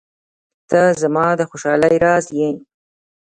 •ته 0.69 0.81
زما 1.01 1.27
د 1.39 1.41
خوشحالۍ 1.49 1.95
راز 2.05 2.25
یې. 2.37 2.49